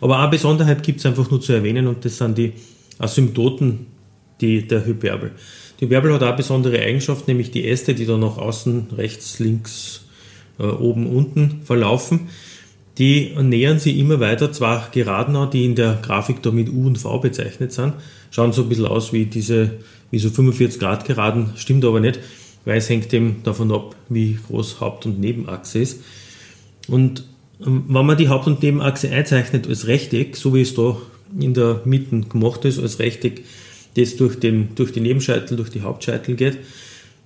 Aber 0.00 0.18
eine 0.18 0.30
Besonderheit 0.30 0.82
gibt 0.82 1.00
es 1.00 1.06
einfach 1.06 1.30
nur 1.30 1.40
zu 1.40 1.52
erwähnen 1.52 1.86
und 1.88 2.04
das 2.04 2.18
sind 2.18 2.38
die 2.38 2.52
Asymptoten 2.98 3.86
die, 4.40 4.66
der 4.66 4.86
Hyperbel. 4.86 5.32
Die 5.80 5.86
Hyperbel 5.86 6.12
hat 6.12 6.22
auch 6.22 6.28
eine 6.28 6.36
besondere 6.36 6.78
Eigenschaft, 6.78 7.26
nämlich 7.26 7.50
die 7.50 7.68
Äste, 7.68 7.94
die 7.94 8.06
da 8.06 8.16
nach 8.16 8.38
außen, 8.38 8.88
rechts, 8.96 9.38
links, 9.38 10.02
äh, 10.58 10.64
oben, 10.64 11.06
unten 11.06 11.62
verlaufen 11.64 12.28
die 12.98 13.34
nähern 13.40 13.78
sich 13.78 13.96
immer 13.98 14.20
weiter, 14.20 14.52
zwar 14.52 14.88
geraden 14.90 15.36
an, 15.36 15.50
die 15.50 15.64
in 15.64 15.74
der 15.74 15.98
Grafik 16.02 16.42
da 16.42 16.50
mit 16.50 16.68
U 16.68 16.86
und 16.86 16.98
V 16.98 17.18
bezeichnet 17.18 17.72
sind, 17.72 17.94
schauen 18.30 18.52
so 18.52 18.62
ein 18.62 18.68
bisschen 18.68 18.86
aus 18.86 19.12
wie 19.12 19.26
diese, 19.26 19.78
wie 20.10 20.18
so 20.18 20.30
45 20.30 20.80
Grad 20.80 21.04
geraden, 21.04 21.50
stimmt 21.56 21.84
aber 21.84 22.00
nicht, 22.00 22.18
weil 22.64 22.78
es 22.78 22.88
hängt 22.88 23.12
eben 23.14 23.40
davon 23.44 23.72
ab, 23.72 23.96
wie 24.08 24.38
groß 24.48 24.80
Haupt- 24.80 25.06
und 25.06 25.20
Nebenachse 25.20 25.78
ist. 25.78 26.00
Und 26.88 27.24
ähm, 27.64 27.84
wenn 27.88 28.06
man 28.06 28.16
die 28.16 28.28
Haupt- 28.28 28.46
und 28.46 28.62
Nebenachse 28.62 29.10
einzeichnet 29.10 29.66
als 29.68 29.86
Rechteck, 29.86 30.36
so 30.36 30.54
wie 30.54 30.62
es 30.62 30.74
da 30.74 30.96
in 31.38 31.54
der 31.54 31.82
Mitte 31.84 32.20
gemacht 32.20 32.64
ist, 32.64 32.78
als 32.78 32.98
Rechteck, 32.98 33.44
das 33.96 34.16
durch, 34.16 34.38
den, 34.38 34.74
durch 34.74 34.92
die 34.92 35.00
Nebenscheitel, 35.00 35.56
durch 35.56 35.70
die 35.70 35.82
Hauptscheitel 35.82 36.34
geht, 36.34 36.58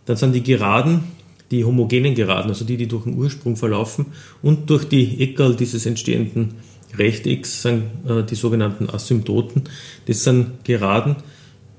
dann 0.06 0.16
sind 0.16 0.34
die 0.34 0.42
Geraden 0.42 1.04
die 1.50 1.64
homogenen 1.64 2.14
Geraden, 2.14 2.50
also 2.50 2.64
die, 2.64 2.76
die 2.76 2.88
durch 2.88 3.04
den 3.04 3.16
Ursprung 3.16 3.56
verlaufen 3.56 4.06
und 4.42 4.70
durch 4.70 4.84
die 4.84 5.20
Eckerl 5.20 5.54
dieses 5.56 5.86
entstehenden 5.86 6.54
Rechtecks 6.98 7.62
sind 7.62 7.84
äh, 8.08 8.22
die 8.22 8.34
sogenannten 8.34 8.88
Asymptoten. 8.88 9.64
Das 10.06 10.24
sind 10.24 10.64
Geraden, 10.64 11.16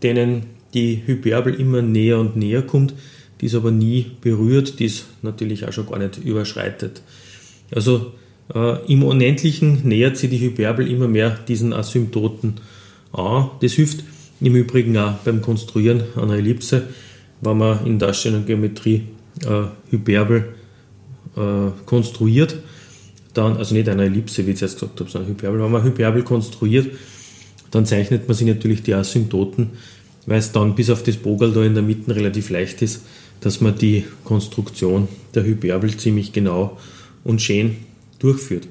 denen 0.03 0.47
die 0.73 1.01
Hyperbel 1.05 1.53
immer 1.55 1.81
näher 1.81 2.19
und 2.19 2.35
näher 2.35 2.61
kommt, 2.61 2.93
die 3.41 3.47
es 3.47 3.55
aber 3.55 3.71
nie 3.71 4.11
berührt, 4.21 4.79
die 4.79 4.85
es 4.85 5.05
natürlich 5.21 5.65
auch 5.67 5.73
schon 5.73 5.87
gar 5.87 5.99
nicht 5.99 6.17
überschreitet. 6.17 7.01
Also 7.73 8.13
äh, 8.53 8.91
im 8.91 9.03
Unendlichen 9.03 9.87
nähert 9.87 10.17
sich 10.17 10.29
die 10.29 10.39
Hyperbel 10.39 10.89
immer 10.89 11.07
mehr 11.07 11.31
diesen 11.47 11.73
Asymptoten 11.73 12.55
an. 13.13 13.51
Das 13.61 13.73
hilft 13.73 14.03
im 14.41 14.55
Übrigen 14.55 14.97
auch 14.97 15.13
beim 15.19 15.41
Konstruieren 15.41 16.03
einer 16.15 16.35
Ellipse, 16.35 16.83
wenn 17.41 17.57
man 17.57 17.85
in 17.85 17.99
Darstellung 17.99 18.41
und 18.41 18.47
Geometrie 18.47 19.03
Hyperbel 19.91 20.55
äh, 21.35 21.71
konstruiert, 21.85 22.55
dann, 23.33 23.57
also 23.57 23.75
nicht 23.75 23.89
eine 23.89 24.05
Ellipse, 24.05 24.45
wie 24.47 24.51
ich 24.51 24.61
jetzt 24.61 24.75
gesagt 24.75 24.99
habe, 24.99 25.09
sondern 25.09 25.31
Hyperbel, 25.31 25.61
wenn 25.61 25.71
man 25.71 25.83
Hyperbel 25.83 26.23
konstruiert, 26.23 26.95
dann 27.71 27.85
zeichnet 27.85 28.27
man 28.27 28.37
sich 28.37 28.47
natürlich 28.47 28.83
die 28.83 28.93
Asymptoten, 28.93 29.71
weil 30.25 30.39
es 30.39 30.51
dann 30.51 30.75
bis 30.75 30.89
auf 30.89 31.03
das 31.03 31.17
Bogal 31.17 31.51
da 31.51 31.63
in 31.63 31.73
der 31.73 31.83
Mitte 31.83 32.15
relativ 32.15 32.49
leicht 32.49 32.81
ist, 32.81 33.01
dass 33.41 33.61
man 33.61 33.77
die 33.77 34.05
Konstruktion 34.23 35.07
der 35.33 35.43
Hyperbel 35.43 35.97
ziemlich 35.97 36.31
genau 36.31 36.77
und 37.23 37.41
schön 37.41 37.77
durchführt. 38.19 38.67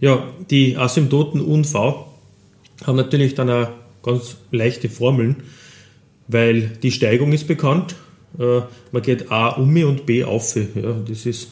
Ja, 0.00 0.26
die 0.50 0.76
Asymptoten 0.76 1.40
U 1.40 1.52
und 1.54 1.66
V 1.66 2.08
haben 2.84 2.96
natürlich 2.96 3.34
dann 3.34 3.50
auch 3.50 3.68
ganz 4.02 4.36
leichte 4.50 4.88
Formeln, 4.88 5.36
weil 6.26 6.72
die 6.82 6.90
Steigung 6.90 7.32
ist 7.32 7.46
bekannt, 7.46 7.92
äh, 7.92 7.94
man 8.38 9.02
geht 9.02 9.30
A 9.30 9.48
um 9.48 9.74
und 9.84 10.06
B 10.06 10.24
auf. 10.24 10.56
Ja, 10.56 10.96
das 11.06 11.26
ist, 11.26 11.50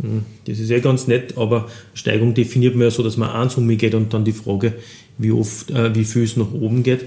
hm, 0.00 0.24
das 0.46 0.58
ist 0.58 0.70
eh 0.70 0.80
ganz 0.80 1.06
nett, 1.06 1.36
aber 1.36 1.68
Steigung 1.94 2.34
definiert 2.34 2.74
man 2.74 2.84
ja 2.84 2.90
so, 2.90 3.02
dass 3.02 3.16
man 3.16 3.30
eins 3.30 3.56
um 3.56 3.68
geht 3.68 3.94
und 3.94 4.12
dann 4.12 4.24
die 4.24 4.32
Frage, 4.32 4.74
wie 5.18 5.32
oft, 5.32 5.70
äh, 5.70 5.94
wie 5.94 6.04
viel 6.04 6.24
es 6.24 6.36
nach 6.36 6.52
oben 6.52 6.82
geht. 6.82 7.04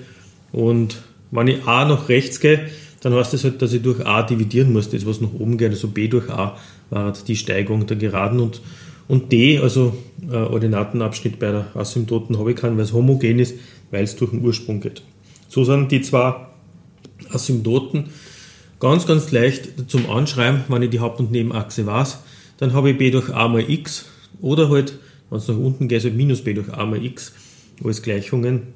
Und 0.52 1.02
wenn 1.32 1.48
ich 1.48 1.66
A 1.66 1.86
nach 1.86 2.10
rechts 2.10 2.40
gehe, 2.40 2.70
dann 3.02 3.14
heißt 3.16 3.34
das 3.34 3.44
halt, 3.44 3.62
dass 3.62 3.74
ich 3.74 3.82
durch 3.82 4.06
A 4.06 4.22
dividieren 4.22 4.74
muss, 4.74 4.90
das 4.90 5.06
was 5.06 5.22
nach 5.22 5.34
oben 5.34 5.58
geht, 5.58 5.72
also 5.72 5.88
B 5.88 6.08
durch 6.08 6.30
A 6.30 6.58
war 6.90 7.06
halt 7.06 7.28
die 7.28 7.36
Steigung 7.36 7.88
der 7.88 7.98
Geraden 7.98 8.40
und, 8.40 8.62
und 9.08 9.32
D, 9.32 9.58
also 9.60 9.98
äh, 10.30 10.36
Ordinatenabschnitt 10.36 11.40
bei 11.40 11.52
der 11.52 11.76
Asymptoten 11.76 12.38
habe 12.38 12.52
ich 12.52 12.58
keinen, 12.58 12.78
weil 12.78 12.84
es 12.84 12.94
homogen 12.94 13.40
ist, 13.40 13.56
weil 13.90 14.04
es 14.04 14.16
durch 14.16 14.32
den 14.32 14.44
Ursprung 14.44 14.82
geht. 14.82 15.02
So 15.48 15.64
sind 15.64 15.92
die 15.92 16.02
zwei 16.02 16.36
Asymptoten 17.32 18.10
Ganz, 18.82 19.06
ganz 19.06 19.32
leicht 19.32 19.92
zum 19.92 20.10
Anschreiben, 20.10 20.64
wenn 20.68 20.82
ich 20.82 20.90
die 20.90 21.00
Haupt- 21.00 21.20
und 21.20 21.32
Nebenachse 21.32 21.86
weiß, 21.86 22.18
dann 22.58 22.74
habe 22.74 22.90
ich 22.90 22.98
b 22.98 23.12
durch 23.12 23.30
a 23.30 23.48
mal 23.48 23.64
x 23.70 24.08
oder 24.42 24.70
halt, 24.70 24.98
wenn 25.30 25.38
es 25.38 25.48
nach 25.48 25.56
unten 25.56 25.88
geht, 25.88 26.04
halt 26.04 26.16
minus 26.16 26.44
b 26.44 26.56
durch 26.56 26.74
a 26.74 26.84
mal 26.84 27.06
x 27.06 27.32
als 27.84 28.02
Gleichungen. 28.02 28.74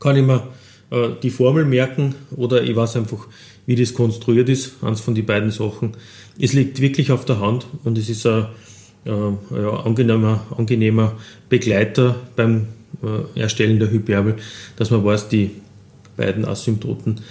Kann 0.00 0.16
ich 0.16 0.22
mir 0.22 0.46
äh, 0.90 1.08
die 1.22 1.30
Formel 1.30 1.64
merken 1.64 2.14
oder 2.36 2.62
ich 2.62 2.76
weiß 2.76 2.96
einfach, 2.96 3.26
wie 3.64 3.74
das 3.74 3.94
konstruiert 3.94 4.50
ist, 4.50 4.84
eins 4.84 5.00
von 5.00 5.14
den 5.14 5.24
beiden 5.24 5.50
Sachen. 5.50 5.96
Es 6.38 6.52
liegt 6.52 6.82
wirklich 6.82 7.10
auf 7.10 7.24
der 7.24 7.40
Hand 7.40 7.66
und 7.84 7.96
es 7.96 8.10
ist 8.10 8.26
ein 8.26 8.48
äh, 9.06 9.10
ja, 9.10 9.80
angenehmer, 9.80 10.46
angenehmer 10.54 11.14
Begleiter 11.48 12.16
beim 12.36 12.66
äh, 13.02 13.40
Erstellen 13.40 13.78
der 13.78 13.90
Hyperbel, 13.90 14.36
dass 14.76 14.90
man 14.90 15.02
weiß, 15.02 15.30
die 15.30 15.52
beiden 16.18 16.44
Asymptoten 16.44 17.22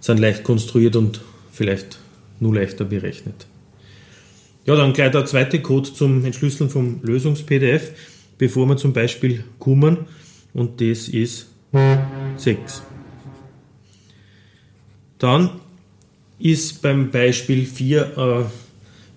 sind 0.00 0.18
leicht 0.18 0.44
konstruiert 0.44 0.96
und 0.96 1.20
vielleicht 1.52 1.98
nur 2.40 2.54
leichter 2.54 2.84
berechnet. 2.84 3.46
Ja, 4.64 4.76
dann 4.76 4.92
gleich 4.92 5.12
der 5.12 5.24
zweite 5.24 5.60
Code 5.60 5.92
zum 5.92 6.24
Entschlüsseln 6.24 6.68
vom 6.68 7.00
Lösungs-PDF, 7.02 7.92
bevor 8.36 8.66
wir 8.66 8.76
zum 8.76 8.92
Beispiel 8.92 9.44
kommen 9.58 10.06
und 10.52 10.80
das 10.80 11.08
ist 11.08 11.48
6. 12.36 12.82
Dann 15.18 15.50
ist 16.38 16.82
beim 16.82 17.10
Beispiel 17.10 17.66
4 17.66 18.18
eine 18.18 18.50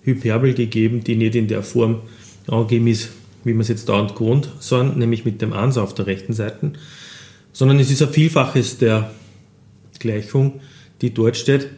Hyperbel 0.02 0.54
gegeben, 0.54 1.04
die 1.04 1.16
nicht 1.16 1.34
in 1.34 1.48
der 1.48 1.62
Form 1.62 2.00
angegeben 2.48 2.88
ist, 2.88 3.10
wie 3.44 3.52
man 3.52 3.60
es 3.60 3.68
jetzt 3.68 3.88
dauernd 3.88 4.14
gewohnt 4.14 4.48
sind, 4.60 4.96
nämlich 4.96 5.24
mit 5.24 5.40
dem 5.42 5.52
1 5.52 5.76
auf 5.78 5.94
der 5.94 6.06
rechten 6.06 6.32
Seite, 6.32 6.72
sondern 7.52 7.78
es 7.78 7.90
ist 7.90 8.02
ein 8.02 8.08
Vielfaches 8.08 8.78
der 8.78 9.10
Gleichung, 10.02 10.60
die 11.00 11.14
dort 11.14 11.36
steht. 11.36 11.68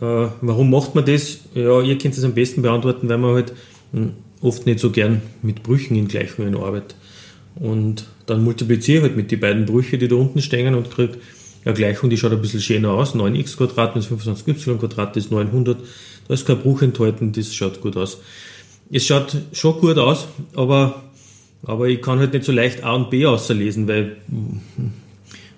Äh, 0.00 0.28
warum 0.40 0.70
macht 0.70 0.94
man 0.94 1.04
das? 1.04 1.40
Ja, 1.54 1.80
ihr 1.80 1.98
könnt 1.98 2.16
es 2.16 2.24
am 2.24 2.34
besten 2.34 2.62
beantworten, 2.62 3.08
weil 3.08 3.18
man 3.18 3.34
halt 3.34 3.52
hm, 3.92 4.12
oft 4.40 4.66
nicht 4.66 4.80
so 4.80 4.90
gern 4.90 5.22
mit 5.42 5.62
Brüchen 5.62 5.96
in 5.96 6.08
Gleichungen 6.08 6.56
arbeitet. 6.56 6.96
Und 7.54 8.06
dann 8.26 8.44
multipliziere 8.44 8.98
ich 8.98 9.02
halt 9.04 9.16
mit 9.16 9.30
den 9.30 9.40
beiden 9.40 9.64
Brüchen, 9.64 9.98
die 9.98 10.08
da 10.08 10.16
unten 10.16 10.42
stehen 10.42 10.74
und 10.74 10.90
kriege 10.90 11.18
eine 11.64 11.74
Gleichung, 11.74 12.10
die 12.10 12.16
schaut 12.16 12.32
ein 12.32 12.40
bisschen 12.40 12.60
schöner 12.60 12.90
aus. 12.90 13.14
9x 13.14 13.56
Quadrat 13.56 13.94
minus 13.94 14.10
25y 14.10 14.78
Quadrat 14.78 15.16
ist 15.16 15.30
900. 15.30 15.78
Da 16.28 16.34
ist 16.34 16.46
kein 16.46 16.58
Bruch 16.58 16.82
enthalten, 16.82 17.32
das 17.32 17.54
schaut 17.54 17.80
gut 17.80 17.96
aus. 17.96 18.18
Es 18.90 19.06
schaut 19.06 19.36
schon 19.52 19.80
gut 19.80 19.98
aus, 19.98 20.28
aber, 20.54 21.02
aber 21.64 21.88
ich 21.88 22.02
kann 22.02 22.18
halt 22.18 22.34
nicht 22.34 22.44
so 22.44 22.52
leicht 22.52 22.84
A 22.84 22.94
und 22.94 23.10
B 23.10 23.26
auslesen, 23.26 23.88
weil 23.88 24.16
hm, 24.28 24.60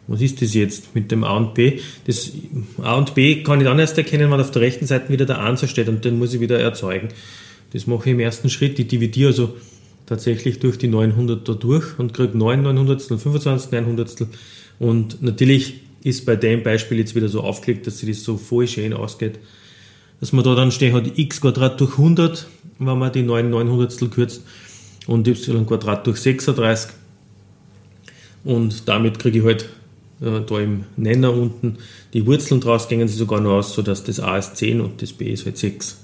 was 0.09 0.23
ist 0.23 0.41
das 0.41 0.55
jetzt 0.55 0.95
mit 0.95 1.11
dem 1.11 1.23
A 1.23 1.37
und 1.37 1.55
B? 1.55 1.81
Das 2.07 2.33
A 2.83 2.97
und 2.97 3.15
B 3.15 3.43
kann 3.43 3.61
ich 3.61 3.67
dann 3.67 3.79
erst 3.79 3.99
erkennen, 3.99 4.31
wenn 4.31 4.41
auf 4.41 4.50
der 4.50 4.62
rechten 4.62 4.87
Seite 4.87 5.12
wieder 5.12 5.27
der 5.27 5.38
Ansatz 5.41 5.71
steht 5.71 5.88
und 5.88 6.05
den 6.05 6.19
muss 6.19 6.33
ich 6.33 6.41
wieder 6.41 6.59
erzeugen. 6.59 7.09
Das 7.75 7.87
mache 7.87 8.09
ich 8.09 8.12
im 8.15 8.21
ersten 8.21 8.49
Schritt. 8.49 8.79
Ich 8.79 8.88
dividiere 8.88 9.29
also 9.29 9.55
tatsächlich 10.07 10.59
durch 10.61 10.79
die 10.79 10.88
900 10.88 11.47
da 11.47 11.53
durch 11.53 11.99
und 11.99 12.15
kriege 12.15 12.37
9 12.37 12.62
900 12.62 13.11
und 13.11 13.19
25 13.19 13.71
900 13.71 14.27
und 14.79 15.23
natürlich 15.23 15.81
ist 16.03 16.25
bei 16.25 16.37
dem 16.37 16.62
Beispiel 16.62 16.99
jetzt 16.99 17.15
wieder 17.15 17.29
so 17.29 17.43
aufgelegt, 17.43 17.87
dass 17.87 17.99
sich 17.99 18.09
das 18.09 18.25
so 18.25 18.38
voll 18.38 18.67
schön 18.67 18.95
ausgeht, 18.95 19.38
dass 20.21 20.33
man 20.33 20.45
da 20.45 20.55
dann 20.55 20.73
stehen 20.73 20.95
hat 20.95 21.19
x 21.19 21.43
Quadrat 21.43 21.79
durch 21.81 21.93
100, 21.99 22.47
wenn 22.79 22.99
man 22.99 23.12
die 23.12 23.23
9 23.23 23.50
900 23.50 24.11
kürzt 24.11 24.43
und 25.07 25.29
y 25.29 25.67
Quadrat 25.67 26.07
durch 26.07 26.19
36 26.19 26.93
und 28.45 28.88
damit 28.88 29.19
kriege 29.19 29.41
ich 29.41 29.45
halt 29.45 29.69
äh, 30.21 30.41
da 30.47 30.59
im 30.59 30.85
Nenner 30.97 31.33
unten 31.33 31.79
die 32.13 32.27
Wurzeln 32.27 32.61
draus, 32.61 32.89
gehen 32.89 33.07
sie 33.07 33.17
sogar 33.17 33.41
noch 33.41 33.53
aus, 33.53 33.75
sodass 33.75 34.05
das 34.05 34.21
a 34.21 34.37
ist 34.37 34.57
10 34.57 34.81
und 34.81 35.03
das 35.03 35.13
b 35.13 35.27
ist 35.27 35.47
halt 35.47 35.59
6. 35.59 35.99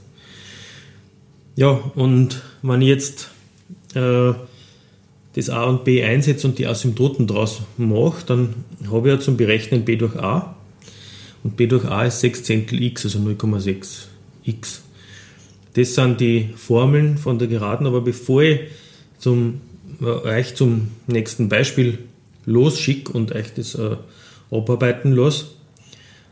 Ja, 1.56 1.68
und 1.94 2.42
wenn 2.62 2.82
ich 2.82 2.88
jetzt 2.88 3.30
äh, 3.94 4.32
das 5.34 5.50
a 5.50 5.64
und 5.64 5.84
b 5.84 6.02
einsetze 6.02 6.46
und 6.46 6.58
die 6.58 6.66
Asymptoten 6.66 7.26
draus 7.26 7.62
mache, 7.76 8.24
dann 8.26 8.54
habe 8.90 9.08
ich 9.08 9.14
ja 9.14 9.20
zum 9.20 9.36
Berechnen 9.36 9.84
b 9.84 9.96
durch 9.96 10.16
a 10.16 10.56
und 11.42 11.56
b 11.56 11.66
durch 11.66 11.84
a 11.84 12.04
ist 12.04 12.20
6 12.20 12.44
Zehntel 12.44 12.82
x, 12.82 13.04
also 13.04 13.18
0,6 13.18 14.06
x. 14.44 14.82
Das 15.74 15.94
sind 15.94 16.20
die 16.20 16.50
Formeln 16.56 17.18
von 17.18 17.38
der 17.38 17.48
Geraden, 17.48 17.86
aber 17.86 18.00
bevor 18.00 18.42
ich 18.42 18.60
zum, 19.18 19.60
äh, 20.00 20.04
euch 20.04 20.54
zum 20.54 20.88
nächsten 21.06 21.48
Beispiel 21.48 21.98
losschicke 22.46 23.12
und 23.12 23.32
euch 23.32 23.54
das 23.54 23.74
äh, 23.74 23.96
abarbeiten 24.50 25.12
lasse, 25.12 25.46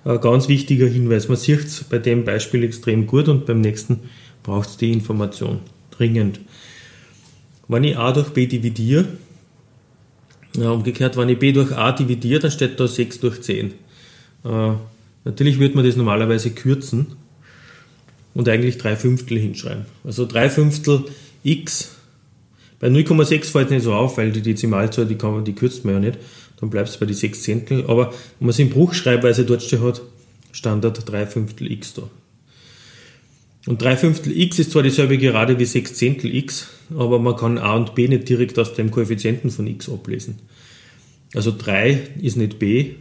ein 0.04 0.20
ganz 0.20 0.48
wichtiger 0.48 0.86
Hinweis. 0.86 1.28
Man 1.28 1.36
sieht 1.36 1.64
es 1.64 1.84
bei 1.84 1.98
dem 1.98 2.24
Beispiel 2.24 2.64
extrem 2.64 3.06
gut 3.06 3.28
und 3.28 3.46
beim 3.46 3.60
nächsten 3.60 4.00
braucht 4.42 4.70
es 4.70 4.76
die 4.76 4.92
Information 4.92 5.60
dringend. 5.90 6.40
Wenn 7.68 7.84
ich 7.84 7.96
a 7.96 8.12
durch 8.12 8.30
b 8.30 8.46
dividiere, 8.46 9.06
ja, 10.56 10.70
umgekehrt, 10.70 11.16
wenn 11.16 11.28
ich 11.28 11.38
b 11.38 11.52
durch 11.52 11.72
a 11.72 11.92
dividiere, 11.92 12.40
dann 12.40 12.50
steht 12.50 12.78
da 12.78 12.86
6 12.86 13.20
durch 13.20 13.40
10. 13.40 13.72
Äh, 14.44 14.72
natürlich 15.24 15.58
wird 15.58 15.74
man 15.74 15.84
das 15.84 15.96
normalerweise 15.96 16.50
kürzen 16.50 17.06
und 18.34 18.48
eigentlich 18.48 18.78
3 18.78 18.96
Fünftel 18.96 19.38
hinschreiben. 19.38 19.86
Also 20.04 20.26
3 20.26 20.50
Fünftel 20.50 21.04
x, 21.44 21.96
bei 22.82 22.88
0,6 22.88 23.44
fällt 23.44 23.66
es 23.66 23.70
nicht 23.70 23.82
so 23.84 23.94
auf, 23.94 24.18
weil 24.18 24.32
die 24.32 24.42
Dezimalzahl, 24.42 25.06
die, 25.06 25.14
kann 25.14 25.44
die 25.44 25.52
kürzt 25.52 25.84
man 25.84 25.94
ja 25.94 26.00
nicht, 26.00 26.18
dann 26.58 26.68
bleibt 26.68 26.88
es 26.88 26.96
bei 26.96 27.06
die 27.06 27.14
6 27.14 27.40
Zehntel, 27.40 27.84
aber 27.84 28.06
wenn 28.08 28.16
man 28.40 28.48
es 28.48 28.58
in 28.58 28.70
Bruchschreibweise 28.70 29.44
dort 29.44 29.62
steht 29.62 29.80
hat, 29.82 30.02
Standard 30.50 31.08
3 31.08 31.26
Fünftel 31.26 31.70
x 31.70 31.94
da. 31.94 32.10
Und 33.68 33.80
3 33.80 33.96
Fünftel 33.96 34.36
x 34.36 34.58
ist 34.58 34.72
zwar 34.72 34.82
dieselbe 34.82 35.16
Gerade 35.16 35.60
wie 35.60 35.64
6 35.64 35.94
Zehntel 35.94 36.34
x, 36.34 36.70
aber 36.90 37.20
man 37.20 37.36
kann 37.36 37.56
a 37.56 37.76
und 37.76 37.94
b 37.94 38.08
nicht 38.08 38.28
direkt 38.28 38.58
aus 38.58 38.74
dem 38.74 38.90
Koeffizienten 38.90 39.52
von 39.52 39.68
x 39.68 39.88
ablesen. 39.88 40.40
Also 41.34 41.54
3 41.56 42.00
ist 42.20 42.36
nicht 42.36 42.58
b 42.58 42.96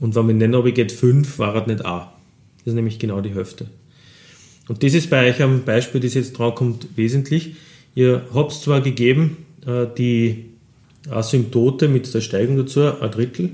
und 0.00 0.14
wenn 0.14 0.26
man 0.26 0.54
aber 0.54 0.70
geht 0.72 0.92
5, 0.92 1.38
war 1.38 1.56
es 1.56 1.66
nicht 1.66 1.86
a. 1.86 2.12
Das 2.58 2.66
ist 2.66 2.74
nämlich 2.74 2.98
genau 2.98 3.22
die 3.22 3.34
Hälfte. 3.34 3.68
Und 4.68 4.82
das 4.82 4.92
ist 4.92 5.08
bei 5.08 5.30
euch 5.30 5.42
am 5.42 5.64
Beispiel, 5.64 6.02
das 6.02 6.12
jetzt 6.12 6.38
dran 6.38 6.54
kommt, 6.54 6.88
wesentlich. 6.94 7.54
Ihr 7.94 8.26
habt 8.34 8.52
zwar 8.52 8.80
gegeben 8.80 9.38
äh, 9.66 9.86
die 9.96 10.46
Asymptote 11.08 11.88
mit 11.88 12.12
der 12.12 12.20
Steigung 12.20 12.56
dazu, 12.56 12.80
ein 13.00 13.10
Drittel, 13.10 13.50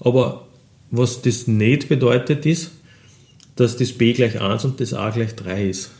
aber 0.00 0.46
was 0.90 1.22
das 1.22 1.46
nicht 1.46 1.88
bedeutet 1.88 2.46
ist, 2.46 2.72
dass 3.56 3.76
das 3.76 3.92
b 3.92 4.12
gleich 4.12 4.40
1 4.40 4.64
und 4.64 4.80
das 4.80 4.94
a 4.94 5.10
gleich 5.10 5.34
3 5.34 5.68
ist. 5.68 5.90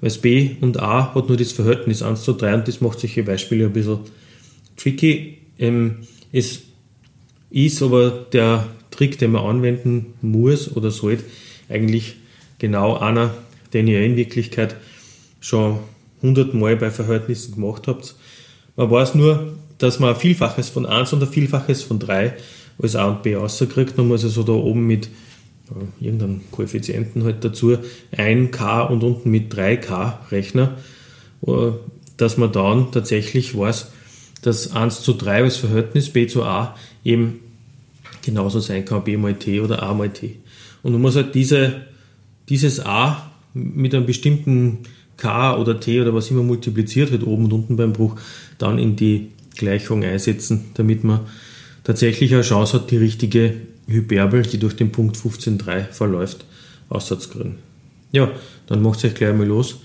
Weil 0.00 0.10
das 0.10 0.18
b 0.18 0.56
und 0.60 0.80
a 0.80 1.14
hat 1.14 1.28
nur 1.28 1.36
das 1.36 1.52
Verhältnis 1.52 2.02
1 2.02 2.22
zu 2.22 2.32
3 2.32 2.54
und 2.54 2.68
das 2.68 2.80
macht 2.80 3.00
solche 3.00 3.22
Beispiele 3.22 3.66
ein 3.66 3.72
bisschen 3.72 4.00
tricky. 4.76 5.38
Ähm, 5.58 5.98
es 6.32 6.62
ist 7.50 7.82
aber 7.82 8.26
der 8.32 8.68
Trick, 8.90 9.18
den 9.18 9.32
man 9.32 9.44
anwenden 9.44 10.14
muss 10.22 10.74
oder 10.74 10.90
sollte, 10.90 11.24
eigentlich 11.68 12.16
genau 12.58 12.96
einer, 12.98 13.34
den 13.72 13.88
ihr 13.88 14.02
in 14.02 14.16
Wirklichkeit 14.16 14.76
schon 15.40 15.80
hundertmal 16.22 16.76
bei 16.76 16.90
Verhältnissen 16.90 17.54
gemacht 17.54 17.86
habt. 17.86 18.14
Man 18.76 18.90
weiß 18.90 19.14
nur, 19.14 19.52
dass 19.78 19.98
man 19.98 20.10
ein 20.10 20.16
Vielfaches 20.16 20.70
von 20.70 20.86
1 20.86 21.12
und 21.12 21.22
ein 21.22 21.28
Vielfaches 21.28 21.82
von 21.82 21.98
3 21.98 22.34
als 22.80 22.96
A 22.96 23.06
und 23.06 23.22
B 23.22 23.34
rauskriegt. 23.34 23.96
Man 23.98 24.08
muss 24.08 24.24
also 24.24 24.42
da 24.42 24.52
oben 24.52 24.86
mit 24.86 25.08
irgendeinen 26.00 26.42
Koeffizienten 26.50 27.24
halt 27.24 27.44
dazu, 27.44 27.78
1k 28.16 28.88
und 28.88 29.02
unten 29.02 29.30
mit 29.30 29.52
3k 29.54 30.30
rechnen, 30.30 30.68
äh, 31.46 31.70
dass 32.16 32.36
man 32.36 32.52
dann 32.52 32.92
tatsächlich 32.92 33.56
weiß, 33.56 33.90
dass 34.42 34.72
1 34.72 35.02
zu 35.02 35.14
3 35.14 35.44
als 35.44 35.56
Verhältnis 35.56 36.10
b 36.10 36.26
zu 36.26 36.44
a 36.44 36.76
eben 37.04 37.40
genauso 38.22 38.60
sein 38.60 38.84
kann, 38.84 39.04
b 39.04 39.16
mal 39.16 39.34
t 39.34 39.60
oder 39.60 39.82
a 39.82 39.94
mal 39.94 40.10
t. 40.10 40.36
Und 40.82 40.92
man 40.92 41.00
muss 41.00 41.16
halt 41.16 41.34
diese, 41.34 41.82
dieses 42.48 42.80
a 42.84 43.30
mit 43.54 43.94
einem 43.94 44.06
bestimmten 44.06 44.80
k 45.22 45.56
oder 45.56 45.78
t 45.78 46.00
oder 46.00 46.12
was 46.12 46.30
immer 46.30 46.42
multipliziert 46.42 47.12
wird, 47.12 47.24
oben 47.24 47.44
und 47.44 47.52
unten 47.52 47.76
beim 47.76 47.92
Bruch, 47.92 48.16
dann 48.58 48.78
in 48.78 48.96
die 48.96 49.30
Gleichung 49.56 50.02
einsetzen, 50.02 50.72
damit 50.74 51.04
man 51.04 51.20
tatsächlich 51.84 52.34
eine 52.34 52.42
Chance 52.42 52.74
hat, 52.74 52.90
die 52.90 52.96
richtige 52.96 53.54
Hyperbel, 53.86 54.42
die 54.42 54.58
durch 54.58 54.74
den 54.74 54.90
Punkt 54.90 55.16
15.3 55.16 55.92
verläuft, 55.92 56.44
auszukriegen. 56.88 57.56
Ja, 58.10 58.32
dann 58.66 58.82
macht 58.82 58.98
es 58.98 59.04
euch 59.04 59.14
gleich 59.14 59.34
mal 59.34 59.46
los 59.46 59.80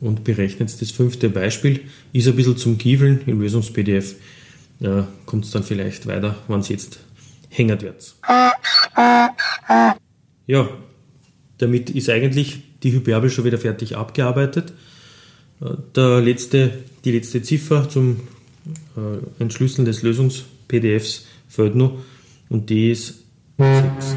und 0.00 0.22
berechnet 0.22 0.80
das 0.80 0.90
fünfte 0.90 1.30
Beispiel. 1.30 1.80
Ist 2.12 2.28
ein 2.28 2.36
bisschen 2.36 2.58
zum 2.58 2.76
Kiefeln 2.76 3.22
im 3.26 3.40
Lösungs-PDF. 3.40 4.16
Ja, 4.80 5.08
kommt 5.24 5.46
es 5.46 5.50
dann 5.50 5.62
vielleicht 5.62 6.06
weiter, 6.06 6.36
wenn 6.46 6.60
es 6.60 6.68
jetzt 6.68 6.98
hängert 7.48 7.82
wird. 7.82 8.14
Ja, 10.46 10.68
damit 11.56 11.88
ist 11.90 12.10
eigentlich 12.10 12.62
die 12.84 12.92
Hyperbel 12.92 13.30
schon 13.30 13.44
wieder 13.44 13.58
fertig 13.58 13.96
abgearbeitet. 13.96 14.72
Der 15.96 16.20
letzte, 16.20 16.84
die 17.04 17.12
letzte 17.12 17.42
Ziffer 17.42 17.88
zum 17.88 18.20
äh, 18.96 19.42
Entschlüsseln 19.42 19.84
des 19.84 20.02
Lösungs-PDFs 20.02 21.26
fällt 21.48 21.74
noch 21.74 21.98
und 22.48 22.70
die 22.70 22.90
ist 22.90 23.24
6. 23.58 24.16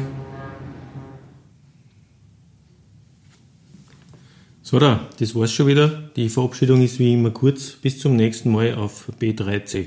So, 4.62 4.78
da, 4.78 5.08
das 5.18 5.34
war's 5.34 5.52
schon 5.52 5.66
wieder. 5.66 6.10
Die 6.14 6.28
Verabschiedung 6.28 6.82
ist 6.82 6.98
wie 6.98 7.14
immer 7.14 7.30
kurz. 7.30 7.72
Bis 7.72 7.98
zum 7.98 8.16
nächsten 8.16 8.52
Mal 8.52 8.74
auf 8.74 9.10
B3C. 9.18 9.86